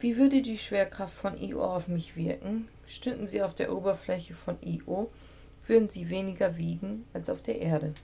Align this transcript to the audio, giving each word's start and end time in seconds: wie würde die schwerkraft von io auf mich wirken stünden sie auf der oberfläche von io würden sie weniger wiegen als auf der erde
wie 0.00 0.16
würde 0.16 0.42
die 0.42 0.58
schwerkraft 0.58 1.14
von 1.16 1.38
io 1.40 1.62
auf 1.64 1.86
mich 1.86 2.16
wirken 2.16 2.66
stünden 2.88 3.28
sie 3.28 3.44
auf 3.44 3.54
der 3.54 3.72
oberfläche 3.72 4.34
von 4.34 4.58
io 4.60 5.12
würden 5.68 5.88
sie 5.88 6.10
weniger 6.10 6.56
wiegen 6.56 7.04
als 7.12 7.30
auf 7.30 7.40
der 7.40 7.60
erde 7.60 7.94